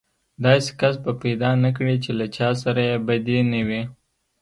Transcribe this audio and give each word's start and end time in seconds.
داسې 0.43 0.69
کس 0.79 0.95
به 1.03 1.11
پيدا 1.23 1.49
نه 1.63 1.69
کړې 1.77 1.95
چې 2.03 2.11
له 2.19 2.25
چا 2.35 2.49
سره 2.63 2.81
يې 2.89 2.97
بدي 3.07 3.39
نه 3.51 3.61
وي. 3.67 3.81